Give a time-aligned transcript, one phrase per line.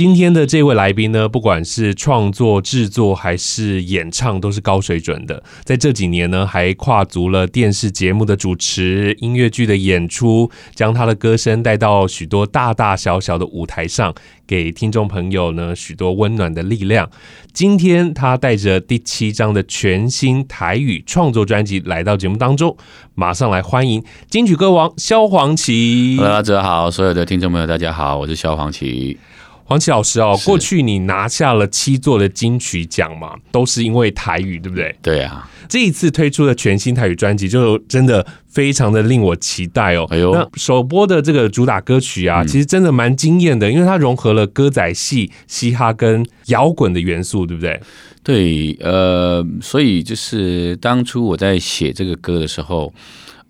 [0.00, 5.42] 今天的这位来宾呢，不管是创作、制作还是演唱，都是高水准的。
[5.62, 14.14] 在这几年呢，还跨足了电视节目的主持、音乐剧的演出，将他的歌声带到许多大大小小的舞台上，
[14.46, 17.10] 给听众朋友呢许多温暖的力量。
[17.52, 22.74] 今天他带着第七张的全新台语创作专辑来到节目当中，
[23.14, 26.16] 马上来欢迎金曲歌王萧煌奇。
[26.16, 29.18] Hello，大家好，所有的听众朋友，大家好，我是萧煌奇。
[29.70, 34.92] 煌奇老师哦，过去你拿下了七座的金曲奖嘛，都是因为台语，对不对？
[35.00, 40.04] 对啊，这一次推出的全新台语专辑，就真的非常的令我期待哦。
[40.10, 47.80] 哎呦，那首播的这个主打歌曲啊，其实真的蛮惊艳的，因为它融合了歌仔戏、嘻哈跟摇滚的元素，对不对？
[48.24, 52.92] 对，呃，所以就是当初我在写这个歌的时候。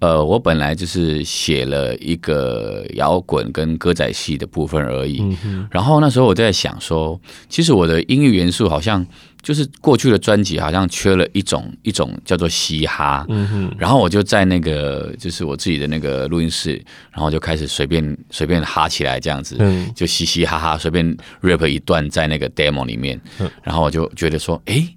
[0.01, 5.23] 呃，我本来就是写了一个摇滚跟歌仔戏的部分而已。
[5.71, 9.07] 然后那时候我在想说，其实我的音乐元素好像
[9.43, 13.27] 就是过去的专辑好像缺了一种一种叫做嘻哈。
[13.29, 23.21] 嗯、哼然后我就在那个就是我自己的那个录音室，然后就开始随便随便哈起来这样子，嗯、就嘻嘻哈哈随便 rap 一段在那个 demo 里面。
[23.39, 24.89] 嗯、然后我就觉得说，哎。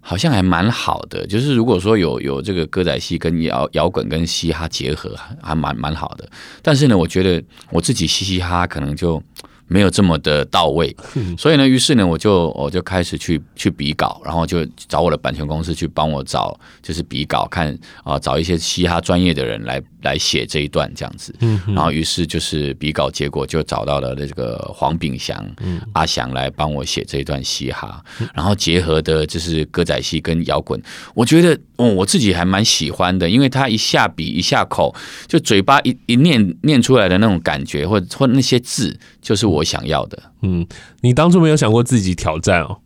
[0.00, 6.28] 好像还蛮好的，就是如果说有有这个歌仔戏跟摇摇滚跟嘻哈结合，还蛮蛮好的。
[6.62, 9.22] 但是呢，我觉得我自己嘻嘻哈哈可能就。
[9.70, 10.94] 没有这么的到位，
[11.38, 21.32] 所以呢，于是呢，我就我就开始去去比稿，然后就找我的版权公司去帮我找，就是比稿，看啊，找一些嘻哈专业的人来来写这一段这样子。
[21.68, 25.48] 然后于是就是比稿，结果就找到了这个黄炳祥、
[25.92, 30.82] 阿翔来帮我写这一段嘻哈，然后结合的就是歌仔戏跟摇滚，
[31.14, 34.92] 我觉得哦，我自己还蛮喜欢的，因为他一下笔一下口，
[35.28, 39.60] 就嘴巴一一念念出来的那种感觉，或或那些字，就是我。
[39.60, 40.66] 我想要的，嗯，
[41.02, 42.78] 你当初没有想过自己挑战哦？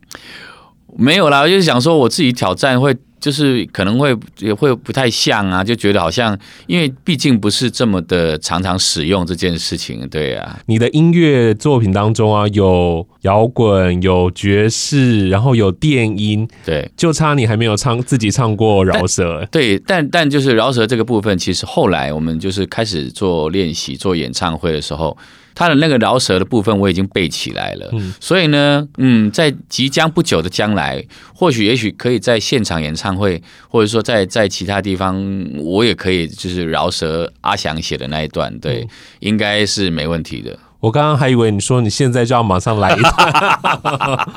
[0.98, 2.96] 没有啦，我就是想说我自己挑战会。
[3.24, 10.60] 就是可能会也会不太像啊，就觉得好像，因为毕竟不是这么的常常使用这件事情，对啊。
[10.66, 19.48] 你的音乐作品当中啊，有摇滚，有爵士，然后有电音，对，就差你还没有唱自己唱过饶舌。
[19.50, 25.16] 对，但但就是饶舌这个部分，其实后来我们就是开始做练习、做演唱会的时候。
[25.54, 31.04] 他的那个饶舌的部分我已经背起来了，嗯、所以呢，嗯，在即将不久的将来，
[31.34, 35.16] 或许也许可以在现场演唱会，或者说在在其他地方，
[35.58, 38.88] 我也可以就是饶舌阿翔写的那一段，对，嗯、
[39.20, 40.58] 应该是没问题的。
[40.80, 44.28] 我刚刚还以为你说你现在就要马上来一段，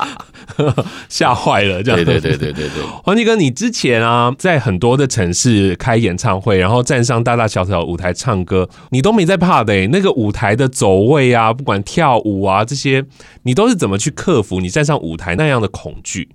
[1.08, 2.04] 吓坏了，这样。
[2.04, 2.84] 对对对对对对。
[3.04, 9.86] 黄奇哥，你之前啊，在很多的城市开演唱会，然后站上大大小小的舞台唱歌，你都没在怕的。
[9.88, 13.04] 那个舞台的走位啊，不管跳舞啊这些，
[13.42, 16.28] 你都是怎么去克服你站上舞台那样的恐惧？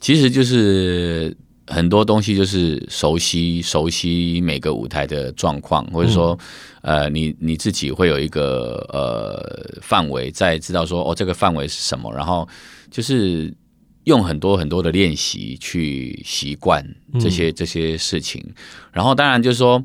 [0.00, 1.36] 其实就是。
[1.68, 6.38] 很多东西就是熟悉，熟悉每个舞台的状况，或者说，
[6.82, 12.46] 呃，你你自己会有一个呃范围，在知道说哦，这个范围是什么，然后
[12.90, 13.54] 就是
[14.04, 16.84] 用很多很多的练习去习惯
[17.20, 18.44] 这些这些事情，
[18.92, 19.82] 然后当然就是说，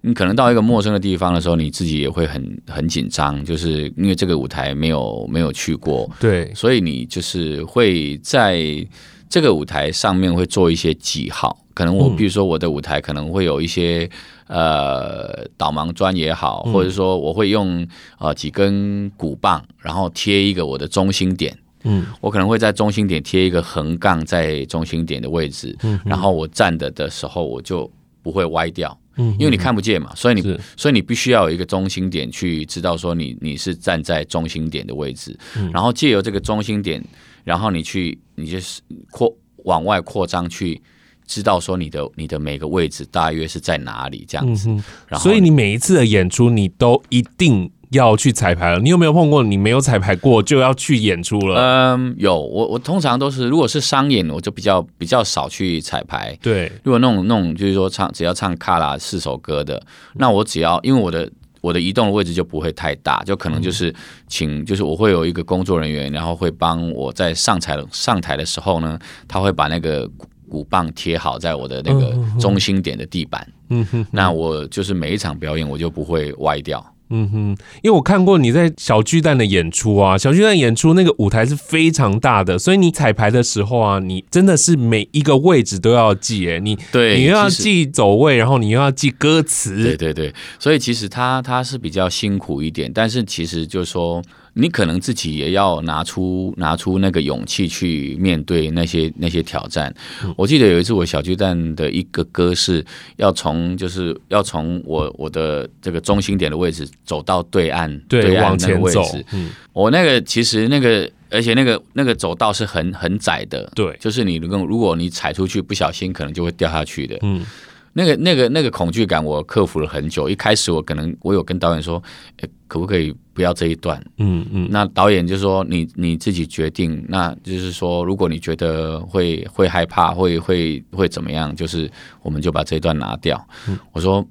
[0.00, 8.86] 你可能到一个陌生的地方的时候，你自己也会很很紧张，就是因为这个舞台没有没有去过，对，所以你就是会在。
[9.32, 14.06] 这个舞台上面会做一些记号，可能我比如说我的舞台可能会有一些
[14.46, 17.88] 呃导盲砖也好，或者说我会用
[18.18, 27.90] 呃几根鼓棒，然后贴一个我的中心点，嗯，我可能会在中心点贴一个横杠在中心点的位置，嗯，然后我站的的时候我就
[28.22, 37.02] 不会歪掉，嗯，因为你看不见嘛，所以你所以你必须要有一个中心点去知道说你你是站在中心点的位置，嗯然后借由这个中心点。
[37.44, 38.80] 然后你去，你就是
[39.10, 39.28] 扩
[39.64, 40.80] 往外扩张，去
[41.26, 44.70] 知道说你的你的每个位置大约是在哪里这样子。
[44.70, 48.78] 嗯、然后，所以你每一次的演出，你都一定要去彩排了。
[48.80, 51.60] 你有没有碰过你没有彩排过就要去演出了？
[51.94, 52.38] 嗯，有。
[52.38, 56.36] 我我通常都是，如果是商演，我就比较比较少去彩排。
[56.42, 59.82] 对，如果那种那种就是说唱，只要唱卡拉四首歌的，
[60.14, 61.30] 那我只要因为我的。
[61.62, 63.94] 我的移动的位置就不会太大，就可能就是
[64.26, 68.98] 请，就是我会有一个工作人员，然后会帮我在上台上台的时候呢，
[69.28, 73.46] 他会把那个鼓鼓棒贴好在我的那个中心点的地板。
[73.68, 76.84] 嗯哼，那我就是每一场表演我就不会歪掉。
[77.12, 94.22] 嗯哼，因为我看过你在小巨蛋的演出啊，小巨蛋演出那个舞台是非常大的，所以你彩排的时候啊，你真的是每一个位置都要记，哎，你对，你又要记走位，然后你又要记歌词，对对对，所以其实他他是比较辛苦一点，但是其实就是说。
[94.54, 99.94] 你可能自己也要拿出拿出那个勇气去面对那些那些挑战。
[100.36, 102.84] 我记得有一次我小巨蛋的一个歌是
[103.16, 109.02] 要从就是要从我我的这个中心点的位置走到对岸对，对岸往前走。
[109.32, 117.18] 嗯，我那个其实那个而且那个那个走道是很很窄的，对，就是你如果如果你踩出去不小心可能就会掉下去的。
[117.22, 117.44] 嗯。
[117.94, 120.28] 那个、那个、那个恐惧感，我克服了很久。
[120.28, 122.02] 一开始我可能我有跟导演说，
[122.38, 124.02] 欸、可不可以不要这一段？
[124.16, 124.66] 嗯嗯。
[124.70, 127.04] 那导演就说你你自己决定。
[127.08, 131.54] 那就是说，如果你觉得会会害怕，会会会怎么样？
[131.54, 131.90] 就是
[132.22, 133.46] 我们就把这一段拿掉。
[133.68, 134.26] 嗯、我说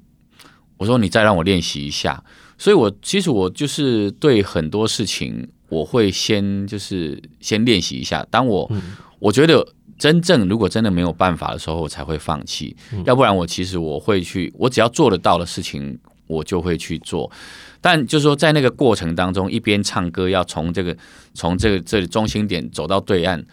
[0.78, 2.24] 我说你再让我练习一下。
[2.58, 8.26] 所以我其实我就是对很多事情，我会先就是先练习一下。
[8.32, 8.82] 当我、嗯、
[9.20, 9.68] 我觉得。
[10.02, 12.76] 真正如果真的没有办法的时候，我才会放弃。
[13.06, 15.96] 要不然我其实我会去，我只要做得到的事情，
[16.26, 17.32] 我就会去做。
[17.80, 20.98] 但就是说，在那个过程当中，一边唱歌，要从这个
[21.36, 23.46] 从这个这里中心点走到对岸，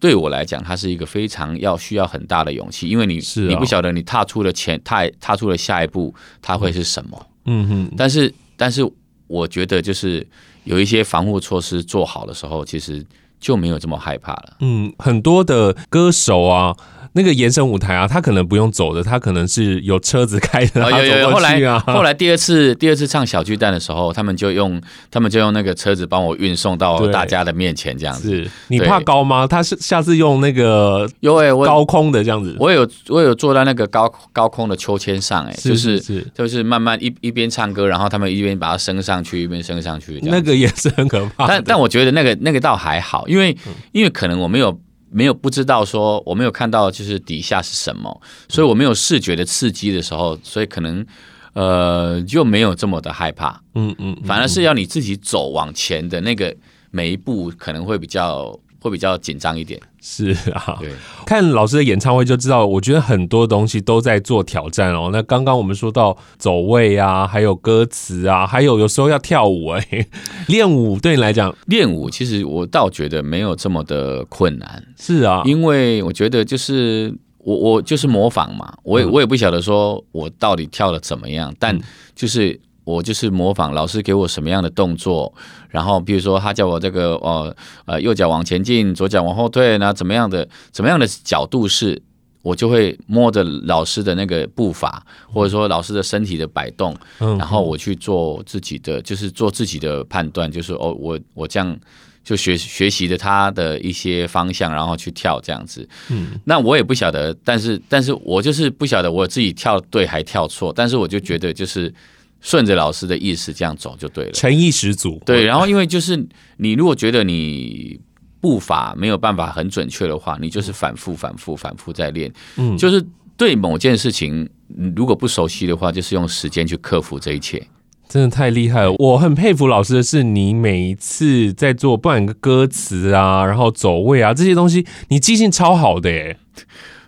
[0.00, 7.26] 对我来讲，它是一个非常要需要很大的勇气，因为你你不晓得你踏出了前踏踏出了下一步，它会是什么。
[7.44, 7.94] 嗯哼。
[7.98, 8.80] 但是但是，
[9.26, 10.26] 我觉得就是
[10.64, 13.04] 有一些防护措施做好的时候，其实。
[13.42, 14.54] 就没有这么害怕了。
[14.60, 16.74] 嗯，很多的歌手啊，
[17.14, 20.90] 那个延伸舞台啊，他可能不用走的，他可能是有车子开的。
[20.90, 21.30] 有有有。
[21.30, 24.80] 后来后来第二次第二次唱小巨蛋的时候，他们就用
[25.10, 28.30] 他们就用那个车子帮我运送到大家的面前，这样子。
[28.44, 29.46] 是你怕高吗？
[29.46, 32.56] 他是下次用那个有哎，高空的这样子。
[32.58, 40.18] 我有我有坐在那个高高空的秋千上，哎，就是是就是慢慢一一边唱歌，然后他们一边把它升上去，一边升上去。
[40.22, 41.46] 那个也是很可怕。
[41.46, 43.26] 但但我觉得那个那个倒还好。
[43.28, 43.56] 因为，
[43.92, 44.78] 因为可能我没有
[45.12, 51.06] 没有不知道说我没有看到就是底下是什么，所以我没有视觉的刺激的时候，所以可能
[51.52, 53.62] 呃就没有这么的害怕。
[53.74, 56.54] 嗯嗯，反而是要你自己走往前的那个
[56.90, 58.58] 每一步可能会比较。
[58.82, 60.90] 会比较紧张一点，是啊，对，
[61.24, 65.10] 看老师的演唱会就知道，我觉得很多东西都在做挑战哦。
[65.12, 70.08] 那刚刚我们说到走位啊，还有歌词啊，还有有时候要跳舞哎、欸，
[70.48, 81.78] 练舞对你来讲，练舞其实我倒觉得没有这么的困难，是啊，因为我觉得就是我我就是模仿嘛，我也我也不晓得说我到底跳的怎么样，但
[82.16, 82.60] 就是。
[82.84, 85.32] 我就是模仿老师给我什么样的动作，
[85.68, 92.02] 然后比如说他叫我这个呃呃右脚往前进，左脚往后退，那怎么样的怎么样的角度是，
[92.42, 95.00] 我就会摸着老师的那个步伐，
[95.32, 101.78] 或者说老师的身体的摆动，然后我去做自己的，就是做自己的判断，就是哦我我这样
[102.24, 105.88] 就学学习的他的一些方向，然后去跳这样子。
[106.10, 111.94] 嗯，那我也不晓得，但是但是我就是不晓得我自己跳对还跳错，但是我就觉得就是。
[112.42, 115.18] 顺着老师的意思这样走就对了，诚意十足。
[115.24, 117.98] 对，然后因为就是你如果觉得你
[118.40, 122.30] 步伐没有办法很准确的话，你就是反复、反复、反复在练。
[122.56, 123.02] 嗯，就是
[123.36, 124.50] 对某件事情
[124.96, 127.64] 如果不熟悉的话，就是用时间去克服这一切。
[128.08, 128.92] 真的太厉害了！
[128.98, 136.36] 我很佩服老师的是，你每一次在做，不管歌词啊，然后走位啊这些东西，你记性超好的耶。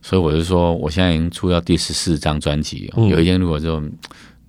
[0.00, 3.82] 所以我就说，我现在已经出到第十四张专辑，有一天如果就。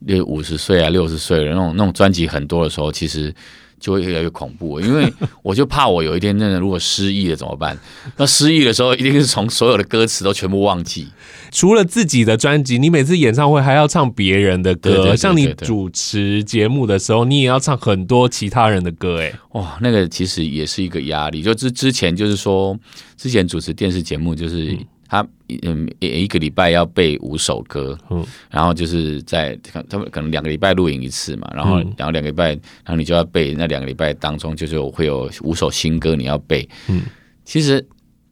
[0.05, 3.33] 六五十岁啊，六十岁了，那种那种专辑很多的时候，其实
[3.79, 5.11] 就会越来越恐怖，因为
[5.43, 7.77] 我就怕我有一天真的如果失忆了怎么办？
[8.17, 11.07] 那失忆的时候，一定是从所有的歌词都全部忘记。
[11.51, 21.41] 除了自己的专辑，你每次演唱会还要唱别人的歌，对对对对对，像你主持节目的时候，你也要唱很多其他人的歌，哎，哇，那个其实也是一个压力。
[21.41, 22.77] 就之之前就是说，
[23.17, 24.71] 之前主持电视节目就是。
[24.71, 25.25] 嗯他
[25.63, 37.03] 嗯一个礼拜要背五首歌，嗯，然后就是在他们可能两个礼拜录影一次嘛，然后然后两个礼拜，然后你就要背那两个礼拜当中就是会有五首新歌你要背，嗯，
[37.43, 37.85] 其实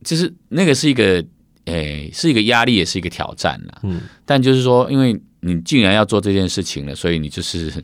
[0.04, 1.24] 就是那个是一个
[1.66, 7.72] 诶、欸、是一个压力也是一个挑战啦，嗯，但就是说因为你竟然要做这件事情了，所以你就是。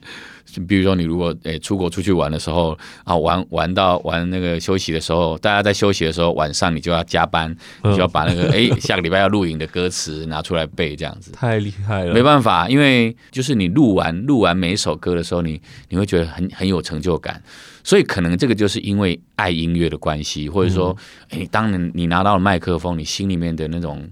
[0.67, 12.15] 比如说，你如果诶出国出去玩的时候啊，玩玩到玩那个休息的时候，大家在休息的时候，晚上你就要加班，你就要把那个 诶下个礼拜要录影的歌词拿出来背，这样子太厉害了。
[12.15, 17.39] 没办法，因为就是你录完录完每一首歌的时候，你你会觉得很很有成就感，
[17.83, 20.97] 所以可能这个就是因为爱音乐的关系，或者说，
[21.29, 24.03] 诶，当你你拿到了麦克风，你心里面的那种。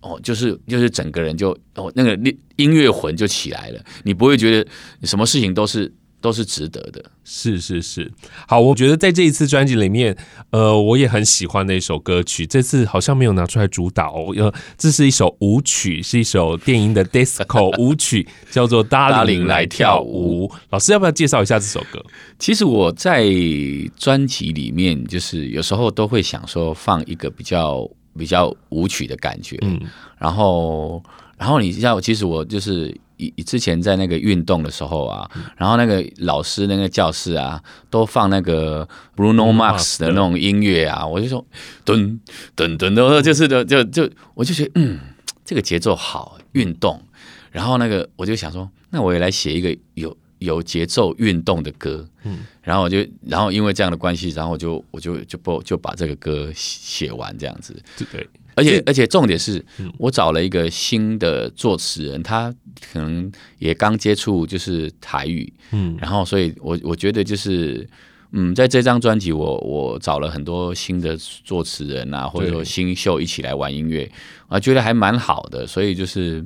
[0.00, 2.16] 哦，就是就是整个人就哦，那个
[2.56, 3.80] 音乐魂就起来了。
[4.04, 4.70] 你不会觉得
[5.02, 7.04] 什么事情都是都是值得的。
[7.24, 8.10] 是是是，
[8.46, 10.16] 好，我觉得在这一次专辑里面，
[10.50, 20.48] 呃，我也很喜欢的一首歌曲，这次好像没有拿出来主导，呃，这是一首舞曲，是一首电音的 disco 舞曲，叫做《Darling 来跳舞》。
[20.70, 22.02] 老师要不要介绍一下这首歌？
[22.38, 23.26] 其实我在
[23.96, 29.80] 专辑里面，就是有时候都会想说放一个比较比较舞曲的感觉，嗯，
[30.18, 31.02] 然后
[31.38, 32.94] 然后你知道，其实我就是。
[33.20, 37.60] 以之前在那个运动的时候啊，然后那个老师那个教室啊，
[37.90, 41.44] 都放那个 Bruno Mars 的那种音乐啊，我就说
[41.84, 42.16] 噔
[42.54, 45.00] 噔噔的，就是的，就就我就觉得嗯，
[45.44, 47.02] 这个节奏好，运动。
[47.50, 52.06] 然后那个我就想说，那我也来写一个有有节奏运动的歌。
[52.24, 57.74] 嗯，然后我就然后因为这样的关系，然后我就我就就不就把这个歌写完这样子。
[58.12, 58.28] 对。
[58.54, 59.64] 而且而且重点是
[59.98, 62.52] 我找了一个新的作词人，他
[62.92, 63.30] 可能
[63.60, 67.88] 也刚接触就是台语，嗯，然后所以我我觉得就是
[68.32, 74.10] 嗯，在这张专辑我我找了很多新的作词人啊，或者说新秀一起来玩音乐，
[74.48, 76.44] 我觉得还蛮好的，所以就是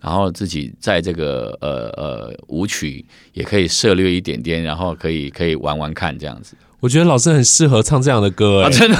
[0.00, 6.54] 然后自己在这个呃呃舞曲也可以涉略一点点，然后可以可以玩玩看这样子。
[6.80, 8.98] 我觉得老师很适合唱这样的歌，哎，真的。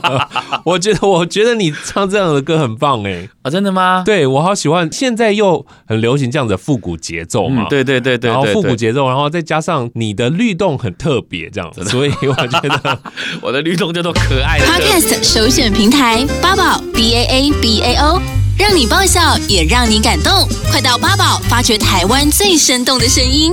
[0.66, 4.02] 我觉得，我觉得你唱这样的歌很棒，哎，啊，真的吗？
[4.04, 4.86] 对，我好喜欢。
[4.92, 8.30] 现在又很流行这样的复古节奏嘛，对对对对。
[8.30, 12.98] 然后复古节奏，然后再加上你的律动很特别，这样子，所以我觉得
[13.40, 14.66] 我的律动叫做可爱的。
[14.66, 18.20] Podcast 首选平台八宝 B A A B A O，
[18.66, 20.32] 让你爆笑也让你感动，
[20.70, 23.52] 快到八宝发掘台湾最生动的声音。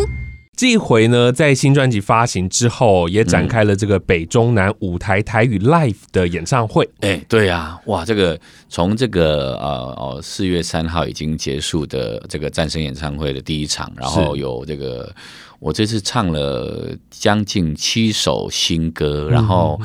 [0.56, 6.90] 这一回呢，在新专辑发行之后，也展开了这个北中南舞台台语 Live 的演唱会。
[7.02, 8.40] 哎，对呀、啊，哇，这个
[8.70, 15.14] 从这个呃哦四月三号已经结束的这个战神演唱会的第一场，然后有这个
[15.60, 19.78] 我这次唱了将近七首新歌，然后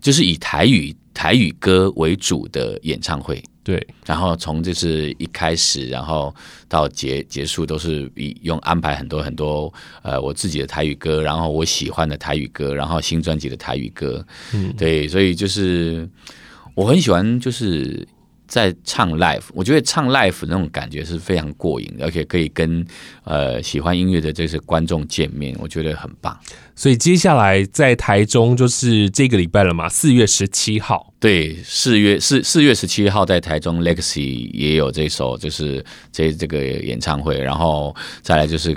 [0.00, 3.44] 就是以台语台语歌为主的演唱会。
[3.64, 6.32] 对，然后从就是一开始，然后
[6.68, 16.08] 到结结束，都是以用安排很多很多呃我自己的台语歌，然后我喜欢的台语歌，然后新专辑的台语歌，嗯，对，所以就是
[16.74, 18.06] 我很喜欢就是。
[18.54, 22.86] 在唱 live，我觉得唱 live 那种感觉是非常过瘾，而且可以跟
[23.24, 26.38] 呃喜欢音乐的这些观众见面，我觉得很棒。
[26.76, 31.12] 所以接下来在台中就是这个礼拜了嘛，四月十七号。
[31.18, 37.92] 对，四月四四月十七号在台中 Legacy 也有这首，就是这这个演唱会，然后
[38.22, 38.76] 再来就是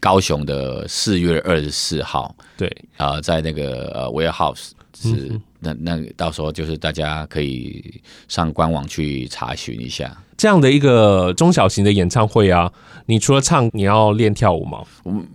[0.00, 5.38] 高雄的四月二十四号，对啊、呃，在那个呃 Warehouse 是。
[5.60, 12.72] 那那到时候就是大家可以上官网去查询一下这样的一个中小型的演唱会啊。
[13.06, 14.82] 你除了唱，你要练跳舞吗？
[15.04, 15.26] 嗯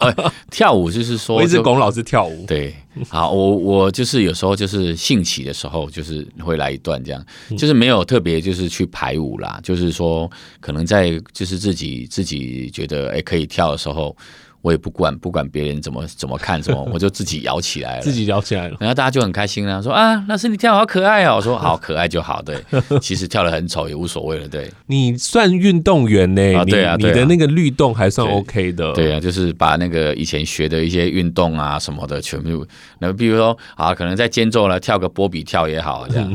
[0.00, 2.46] 呃、跳舞就是说， 我一直拱老师跳舞。
[2.46, 2.72] 对，
[3.08, 7.26] 好，我我就是有时候就是兴起的时候，就是会来一段这样，
[7.58, 14.16] 就是没有特别就是去排舞啦，就是说可能在就是自己自己觉得哎可以跳的时候。
[14.62, 22.56] 我也不管不管别人怎么怎么看什么， 我就自己摇起来了，自己摇起来了，然后大家就很开心了，说啊，老师你跳好可爱哦，我说好可爱就好，对，
[23.00, 24.70] 其实跳的很丑也无所谓了，对。
[24.86, 26.58] 你算运动员呢？
[26.58, 32.66] 啊，对啊，你的那个律动还算 OK 的，对啊，就是把那个以前学的一些运动啊什么的全部，
[32.98, 36.34] 那比如说啊，可能在间奏呢跳个波比跳也好，这样，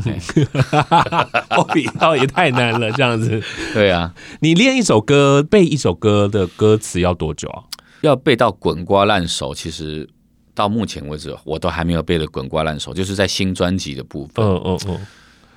[1.50, 3.42] 波比跳也太难了，这样子，
[3.74, 7.62] 对啊，你练一首歌背一首歌的歌词要多久啊？
[8.06, 10.08] 要背到滚瓜烂熟，其实
[10.54, 14.44] 到目前为止我都还没有背的滚瓜烂熟，就是在新专辑的部分。
[14.44, 15.06] 嗯嗯嗯，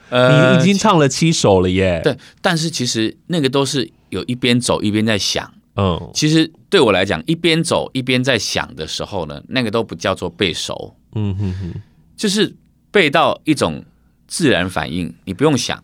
[0.10, 2.02] 呃，你已经唱了七首了耶。
[2.04, 5.54] 对，但是其实那个都是有一边走一边在想。
[5.76, 10.96] 嗯，其实对我来讲，一边走一边在想的时候呢，那个都不叫做背熟。
[11.14, 11.82] 嗯哼哼，
[12.16, 12.56] 就是
[12.90, 13.84] 背到一种
[14.28, 15.84] 自然反应，你不用想。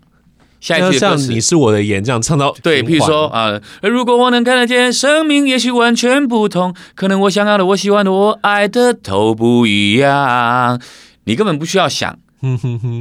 [0.63, 10.81] 下一句像你是我的眼这样唱到对，譬如说啊，如果我能看得见，生命也许完全不同，可能我想要的、我喜欢的、我爱的都不一样。
[11.25, 12.17] 你根本不需要想，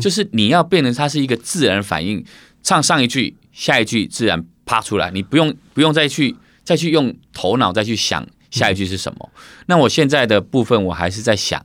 [0.00, 2.24] 就是你要变成它是一个自然反应，
[2.64, 9.30] 唱上一句，下一句自然啪出来，你不用不用再去再去用头脑再去想下一句是什么。
[9.66, 11.64] 那我现在的部分，我还是在想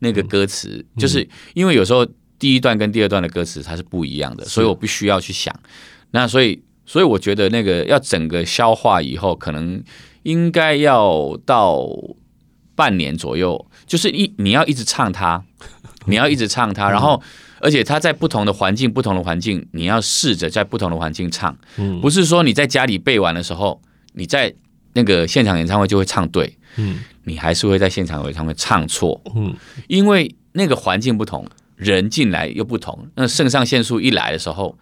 [0.00, 2.04] 那个歌词，就是因为有时候。
[2.38, 5.54] 第一段跟第二段的歌词它是不一样的，所以我必须要去想。
[6.10, 9.82] 那所以，所以我觉得那个要整个消化以后，可能
[10.22, 11.88] 应该要到
[12.74, 13.66] 半年左右。
[13.86, 15.42] 就是一你要一直唱它，
[16.06, 17.22] 你要一直唱它， 然后
[17.60, 21.56] 而且它在不同的环境、不同的环境，你要试着在不同的环境唱。
[22.00, 23.80] 不是说你在家里背完的时候，
[24.14, 24.54] 你在
[24.94, 26.56] 那个现场演唱会就会唱对。
[27.24, 29.52] 你还是会在现场演唱会唱错，嗯，
[29.88, 31.44] 因为那个环境不同，
[31.76, 34.76] 人进来又不同，那肾上腺素一来的时候，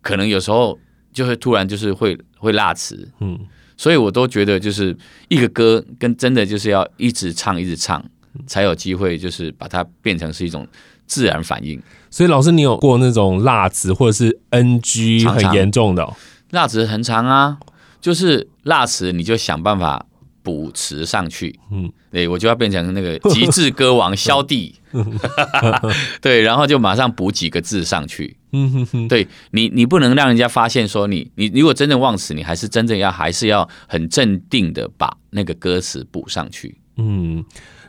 [0.00, 0.78] 可能有时候
[1.12, 3.38] 就会突然就是会会落词，嗯，
[3.76, 4.96] 所以我都觉得就是
[5.28, 8.04] 一个歌跟真的就是要一直唱一直唱，
[8.46, 10.66] 才有机会就是把它变成是一种
[11.06, 11.80] 自然反应。
[12.10, 16.16] 所以老师，你有过那种落词或者是 NG 很严重的、哦？
[16.50, 17.58] 落词很长啊，
[18.00, 20.06] 就是落词你就想办法。
[20.42, 24.74] 补词上去，嗯，对，我就要变成那个 极致歌王萧帝，
[26.20, 37.44] 对，然后就马上补几个字上去，嗯哼哼，对你，你不能让人家发现说你，你如果真正忘词，你还是真正要还是要很镇定的把那个歌词补上去，嗯。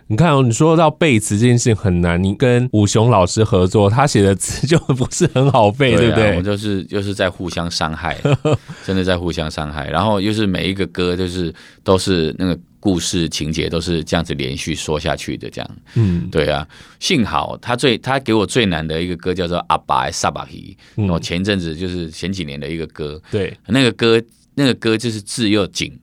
[0.07, 6.29] 你看哦，你说到背词这件事情很难，你跟武雄老师合作，他写的词就不是很好背，对，不对？
[6.31, 8.17] 我们就是就是在互相伤害，
[8.83, 9.89] 真的在互相伤害。
[9.89, 15.71] 然后又是每一个歌，就是都是那个故事情节都是这样子连续说下去的，这样。
[15.93, 16.67] 嗯，对啊。
[16.99, 20.75] 幸好他最他给我最难的一个歌叫做《阿爸萨巴皮》，
[21.09, 24.21] 我前一阵子就是前几年的一个歌，对，那个歌
[24.55, 25.97] 那个歌就是字又紧。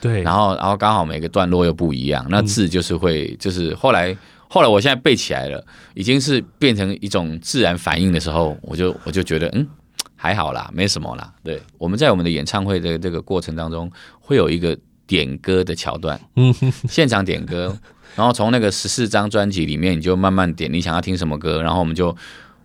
[0.00, 4.16] 对，然后然后刚好每个段落又不一样，那字就是会、嗯、就是后来
[4.48, 9.64] 后来我现在背起来了，已经是变成一种自然反应的时候，我就我就觉得嗯
[10.16, 11.32] 还好啦，没什么啦。
[11.44, 14.76] 对，我们在我们的演唱会的这个过程当中，会有一个
[15.12, 16.54] 点歌的桥段，嗯，
[16.88, 17.76] 现场点歌，
[18.16, 22.16] 然后从那个十四张专辑里面，你就慢慢点你想要听什么歌，然后我们就。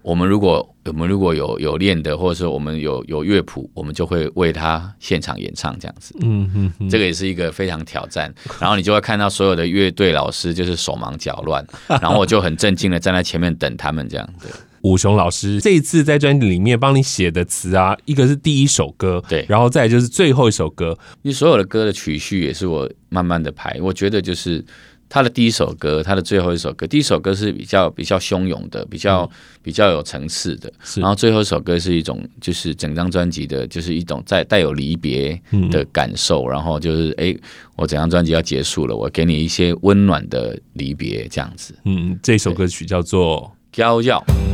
[0.03, 6.15] 我们如果我们如果有有练的，或者是我们有有乐谱，我们就会为他现场演唱这样子。
[6.21, 8.33] 嗯嗯，这个也是一个非常挑战。
[8.57, 14.25] 然后你就会看到所有的乐队老师就是手忙脚乱，然后我就很镇静的站在前面等他们这样。
[14.41, 14.49] 对，
[14.81, 24.63] 武雄老师这一次在专辑里面帮你写的词啊，一个是第一首歌，对，然后再就是最后一首歌，你所有的歌的曲序也是我慢慢的排，我觉得就是。
[25.09, 29.29] 他的第一首歌，他的最后一首歌，第一首歌是比较比较汹涌的，比较、嗯、
[29.63, 37.33] 比较有层次的，然后最后一首歌是一种就是整张专辑的，就是一种在带有离别的感受，嗯、然后就是哎，
[37.77, 41.73] 我整张专辑要结束了，我给你一些温暖的离别，这样子。
[41.85, 43.39] 嗯，这首歌曲叫做
[43.77, 44.01] 《骄傲》，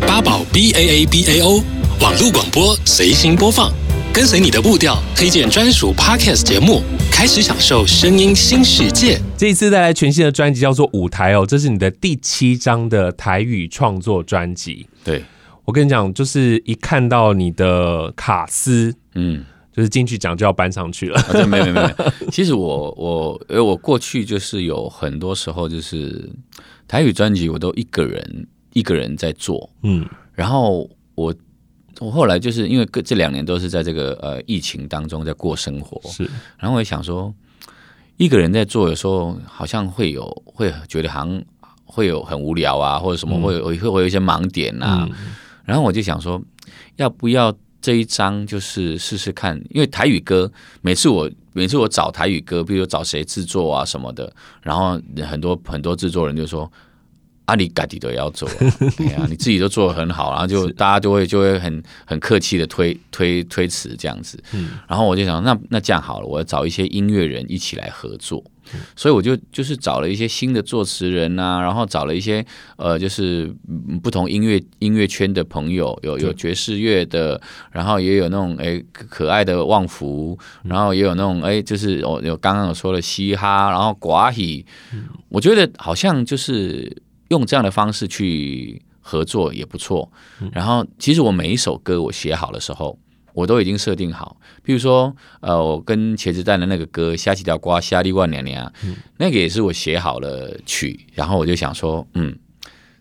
[0.05, 1.63] 八宝 B A A B A O
[2.01, 3.71] 网络广播随心播放。
[4.13, 9.17] 跟随你的步调，推荐专属 Podcast 节目，开始享受声音新世界。
[9.37, 14.85] 这一次带来全新的专辑，叫做《舞台》哦，这是你的第七张的台语创作专辑。
[15.05, 15.23] 对，
[15.63, 21.17] 我跟你讲，就是一看到你的卡斯，嗯，就是进去讲就要搬上去了。
[21.21, 26.29] 啊、没有没有没有， 其实我我因为我过去就是有很多时候就是
[26.89, 31.33] 台语专辑，我都一个人一个人在做，嗯，然后我。
[31.99, 36.23] 我后来就是因为这两年都是在这个呃疫情当中在过生活，是，
[36.57, 37.33] 然后我也想说，
[38.17, 41.41] 一个人在做，有时候好像会有会觉得好像
[41.85, 45.07] 会有很无聊啊，或者什么会有会会有一些盲点啊，
[45.65, 46.41] 然后我就想说，
[46.95, 49.55] 要不要这一张就是试试看？
[49.69, 54.33] 因为台语歌，每次我每次我找台语歌，比如找谁制作啊什么的，
[54.63, 56.69] 然后很多很多制作人就说。
[57.45, 58.47] 阿里嘎迪都要做，
[58.97, 64.41] 对啊，你自己都做 的很好，然后就大家就会就会很很客气的推推推辞这样子，
[64.87, 68.43] 然后我就想，那那这样好了，我要找一些音乐人一起来合作，
[68.95, 72.45] 所以我就就是找了一些新的作词人啊，然后找了一些
[72.77, 73.53] 呃，就是
[74.01, 77.39] 不同音乐音乐圈的朋友，有有爵士乐的，
[77.71, 84.65] 然后也有那种哎可爱的旺福，然后也有那种哎就是我有刚刚有说的嘻哈，然后寡喜，
[85.29, 87.02] 我觉得好像就是。
[87.33, 90.09] 用这样的方式去合作也不错。
[90.51, 92.97] 然后，其实我每一首歌我写好的时候，
[93.33, 94.37] 我都已经设定好。
[94.61, 98.65] 比如说，呃，我跟茄子蛋的那个歌《虾几条瓜虾力万娘娘》，
[99.17, 101.07] 那个也是我写好了曲。
[101.13, 102.33] 然后我就想说，嗯，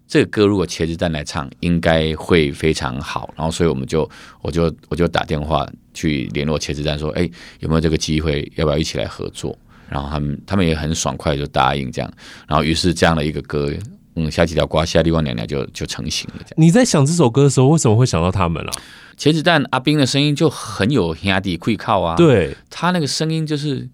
[0.09, 3.33] 这个歌如果茄子蛋来唱，应该会非常好。
[3.37, 4.09] 然后，所以我们就，
[4.41, 8.51] 我就，我就打电话去联络茄子蛋，说，哎，有没有这个机会？
[8.57, 9.57] 要不要一起来合作？
[9.89, 12.11] 然后他们，他们也很爽快就答应这样。
[12.49, 13.71] 然后，于是这样的一个歌。
[14.15, 16.45] 嗯，下几条瓜，下力旺娘娘就就成型了。
[16.57, 18.71] 你在想这首歌的时候，为什么会想到他们了？
[19.17, 22.15] 茄子蛋阿斌的声音就很有兄弟会靠啊。
[22.17, 23.89] 对，他那个声音就是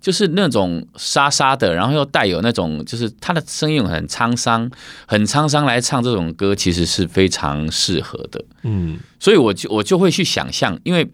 [0.00, 4.70] 就是那种沙沙的，然后又带有那种就是他的声音很沧桑，
[5.06, 8.44] 很沧桑来唱这种歌，其实是非常适合的。
[8.62, 11.08] 嗯，所以我就我就会去想象，因为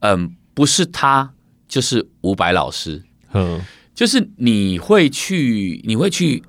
[0.00, 1.30] 嗯，不是他
[1.68, 3.02] 就是伍佰老师，
[3.34, 3.60] 嗯，
[3.94, 6.42] 就是你会去，你会去。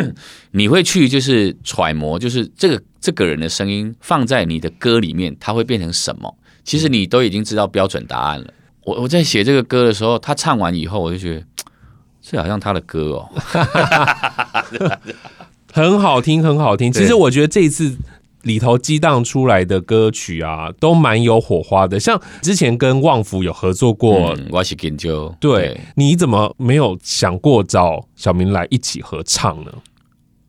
[0.52, 6.36] 你会去就是揣摩，就是这个这个人的声音放在你的歌里面，他会变成什么？
[6.64, 8.52] 其实你都已经知道标准答案了。
[8.84, 11.44] 我我在写这个歌的时候，他唱完以后，我就觉得
[12.20, 13.28] 这好像他的歌哦，
[15.72, 16.92] 很好听，很好听。
[16.92, 17.96] 其实我觉得这一次。
[18.42, 22.00] 里头激荡出来的歌曲啊，都蛮有火花的。
[22.00, 29.72] 像之前跟旺福有合作过，嗯、我是跟就对，对，你怎么没有想过找小明来一起合唱呢？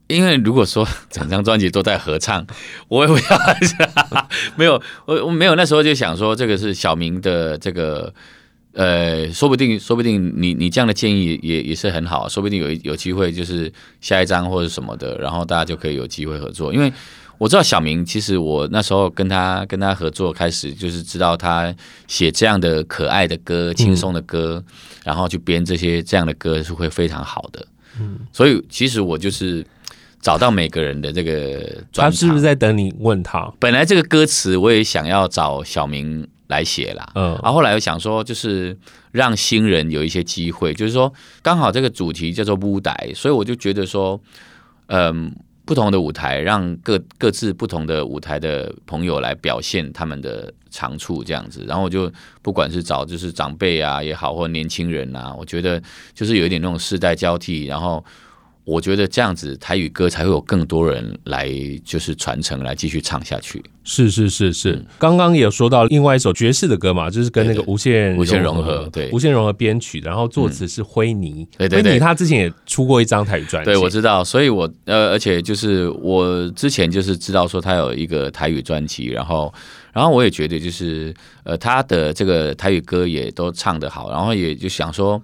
[0.08, 2.46] 因为如果说整张专辑都在合唱，
[2.88, 3.40] 我也不要
[4.56, 8.12] 没有，我我没有那时候就想说，这个是小明的这个
[8.72, 16.92] 呃，说不定说不定你你这样的建议也也是很好，说不定有有机会就是下一张或者什么的，然后大家就可以有机会合作，因为。
[17.44, 21.74] 我知道小明，其实我那时候跟他跟他合作开始，就是知道他
[22.06, 27.66] 写这样的可爱的歌、轻松的歌，嗯、然后去编这些这样的歌是会非常好的。
[28.00, 29.62] 嗯，所以其实我就是
[30.22, 33.52] 找到每个人的这个，他是不是在等你问他？
[33.58, 38.74] 本来这个歌词我也想要找小明来写啦，嗯，然后后来又想说，就是
[39.12, 44.18] 让新人有一些机会，就是说刚好这个主题叫做舞台，所以我就觉得说，
[44.86, 45.30] 嗯。
[45.64, 51.64] 不同的舞台，让各各自不同的舞台的朋友来表现他们的长处，这样子。
[51.66, 52.10] 然后我就
[52.42, 55.82] 不管是找就是长辈啊也好，或年轻人啊，我觉得
[56.14, 58.04] 就是有一点那种世代交替，然后。
[58.64, 61.50] 我觉得这样子台语歌才会有更多人来，
[61.84, 63.62] 就是传承来继续唱下去。
[63.84, 71.46] 是是是是，嗯、刚刚也有说到另外一首爵士的歌嘛，就是跟那个无限无限融合，对无限融合编曲，然后作词是灰尼。
[71.58, 73.70] 对对对，辉尼他之前也出过一张台语专辑。
[73.70, 79.52] 对，我知道，所以我呃，而且就是我之前就是知道说他有一个台语专辑，然后
[79.92, 85.20] 然后我也觉得就是呃，他的这个台语歌也都唱得好，然后也就想说。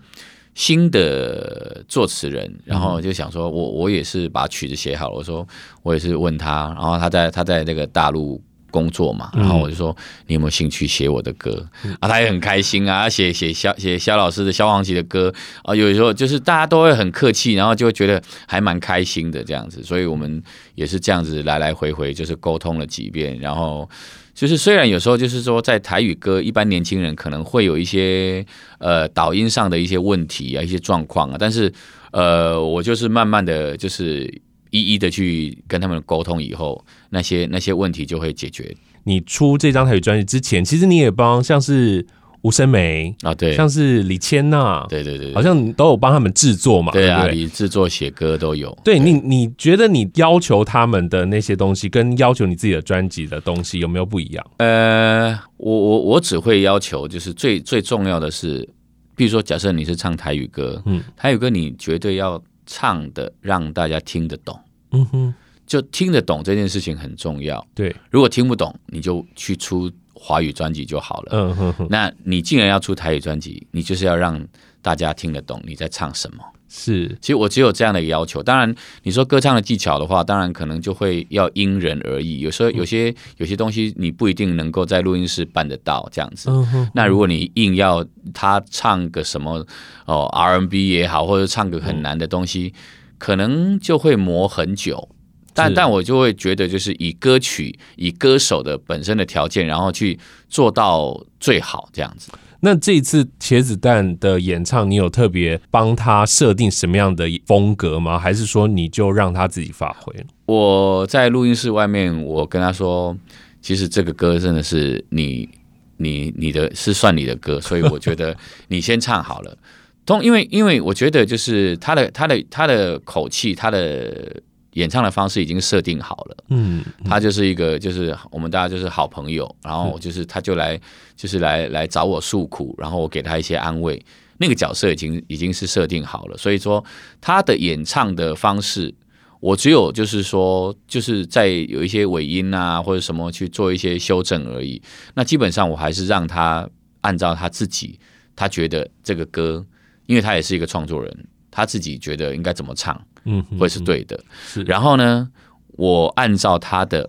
[0.54, 5.14] 新的作词人，然后就想说我，我我也是把曲子写好了。
[5.16, 5.46] 我说
[5.82, 11.66] 我也是问他，然后他在他在那个大陆工作嘛，然后我就说你有没有兴趣写我的歌？
[12.00, 15.32] 啊，他也很开心啊，写写萧写萧老师的萧煌奇的歌
[15.62, 20.42] 啊，有时候就是大家都会很客气，然后就会觉得还蛮开心的这样子，所以我们
[20.74, 23.88] 也是这样子来来回回就是沟通了几遍，然后。
[24.34, 28.44] 就是虽然有时候就是说在台语歌，一般年轻人可能会有一些
[28.78, 31.72] 呃导音上的一些问题啊，一些状况啊，但是
[32.12, 34.22] 呃我就是慢慢的就是
[34.70, 38.74] 一一的去跟他们沟通以后，那些那些问题就会解决。
[39.04, 42.06] 你出这张台语专辑之前，其实你也帮像是。
[42.42, 48.76] 吴声梅啊，对，像是李千娜，对对对，好像都有帮他们制作嘛，对啊，你制作写歌都有。
[48.82, 54.50] 对，对你，你觉得你要求他们的那些东西，跟要求你自己的专辑的东西有没有不一样？
[54.56, 58.66] 呃，我我我只会要求，就是最最重要的是，
[59.14, 64.58] 比如说，假设你是唱台语歌，嗯，台语歌你绝对要唱的让大家听得懂，
[64.92, 65.34] 嗯哼，
[65.66, 67.62] 就听得懂这件事情很重要。
[67.74, 69.90] 对，如果听不懂，你就去出。
[70.22, 71.28] 华语专辑就好了。
[71.32, 71.86] 嗯哼哼。
[71.90, 74.46] 那你既然要出台语专辑，你就是要让
[74.82, 76.44] 大家听得懂你在唱什么。
[76.72, 78.40] 是，其实我只有这样的要求。
[78.40, 82.40] 当然，你说歌唱的技巧的话，当然可能就会要因人而异。
[82.40, 86.48] 有时候有些有些东西你不一定能够在录音室办得到这样子。
[86.48, 86.90] 嗯哼。
[86.94, 89.66] 那如果你硬要他唱个什么
[90.04, 92.72] 哦 R&B 也好，或者唱个很难的东西，
[93.18, 95.08] 可能就会磨很久。
[95.52, 102.30] 但但我就会觉得，就是以歌曲、以歌手的本身的条件，然后去做到最好这样子。
[102.60, 108.18] 那这一次茄子蛋的演唱，你有特别帮他设定什么样的风格吗？
[108.18, 110.14] 还是说你就让他自己发挥？
[110.44, 113.16] 我在录音室外面，我跟他说，
[113.62, 115.48] 其实这个歌真的是你、
[115.96, 118.36] 你、你的是算你的歌，所以我觉得
[118.68, 119.56] 你先唱好了。
[120.04, 124.42] 通，因为因为我觉得就是他的他的他的口气，他的。
[124.74, 130.80] 演唱的方式已经设定好了，嗯，他就是一个，就是我们大家就是好朋友，然后就是他就来，
[131.16, 134.00] 就是来来找我诉苦，然后我给他一些安慰，
[134.38, 136.84] 那个角色已经已经是设定好了，所以说
[137.20, 138.94] 他的演唱的方式，
[139.40, 144.80] 我只有就是说，就是在有一些尾音啊或者什么去做一些修正而已，
[145.14, 146.68] 那基本上我还是让他
[147.00, 147.98] 按照他自己，
[148.36, 149.66] 他觉得这个歌，
[150.06, 153.00] 因为他也是一个创作人，他自己觉得应该怎么唱。
[153.24, 154.18] 嗯，会是对的。
[154.46, 155.28] 是，然后呢，
[155.72, 157.08] 我按照他的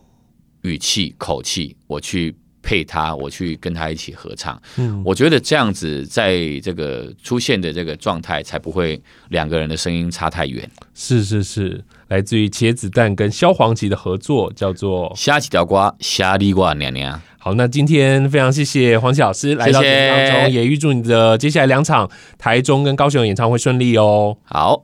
[0.62, 4.62] 语气、口气，我去配他，我去跟他一起合唱。
[4.78, 10.70] 嗯，我觉得这样子，在这个出现的这个状态，才不会两个人的声音差太远。
[10.94, 17.18] 是是是，来自于茄子蛋跟萧煌奇的合作，叫做《虾几条瓜，虾里瓜娘娘》。
[17.40, 24.38] 好，那今天非常谢谢黄奇老师来到节目当中，也预祝你的接下来两场台中跟高雄演唱会顺利哦。
[24.44, 24.84] 好。